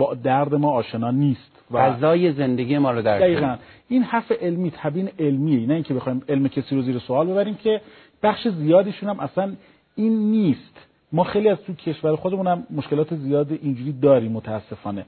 با 0.02 0.14
درد 0.14 0.56
ما 0.56 0.72
آشنا 0.72 1.12
نیست 1.12 1.52
و 1.72 1.78
فضای 1.78 2.34
زندگی 2.34 2.78
ما 2.78 2.92
رو 2.92 3.02
در 3.02 3.20
دقیقا. 3.20 3.58
این 3.88 4.04
حرف 4.04 4.32
علمی 4.32 4.72
تبیین 4.76 5.10
علمیه. 5.20 5.68
نه 5.68 5.74
اینکه 5.74 5.94
بخوایم 5.94 6.22
علم 6.30 6.48
کسی 6.48 6.76
رو 6.76 6.82
زیر 6.82 7.00
سوال 7.00 7.28
ببریم 7.28 7.56
که 7.56 7.82
بخش 8.24 8.48
زیادیشون 8.48 9.10
هم 9.10 9.20
اصلا 9.20 9.54
این 9.96 10.32
نیست. 10.32 10.88
ما 11.12 11.24
خیلی 11.24 11.50
از 11.50 11.58
تو 11.68 11.74
کشور 11.74 12.16
خودمون 12.16 12.48
هم 12.48 12.64
مشکلات 12.70 13.16
زیاد 13.16 13.52
اینجوری 13.52 13.92
داریم 13.92 14.32
متاسفانه. 14.32 15.06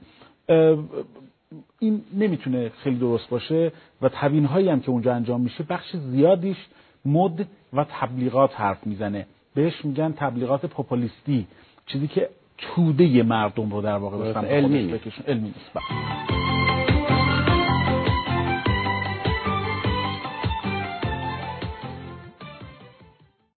این 1.78 2.02
نمی‌تونه 2.14 2.68
خیلی 2.68 2.96
درست 2.96 3.28
باشه 3.30 3.72
و 4.02 4.08
تبیین 4.12 4.44
هایی 4.44 4.68
هم 4.68 4.80
که 4.80 4.90
اونجا 4.90 5.14
انجام 5.14 5.40
میشه 5.40 5.64
بخش 5.68 5.96
زیادیش 5.96 6.56
مد 7.04 7.46
و 7.72 7.84
تبلیغات 8.00 8.60
حرف 8.60 8.86
می‌زنه. 8.86 9.26
بهش 9.54 9.84
میگن 9.84 10.12
تبلیغات 10.12 10.66
پوپولیستی. 10.66 11.46
چیزی 11.86 12.06
که 12.06 12.28
توده 12.58 13.22
مردم 13.22 13.70
رو 13.70 13.80
در 13.80 13.96
واقع 13.96 14.32
علمی 14.32 15.00
علمی 15.26 15.42
نیست. 15.42 15.70
بله. 15.74 16.43